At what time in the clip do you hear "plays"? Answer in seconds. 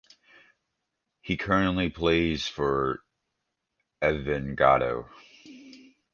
1.91-2.47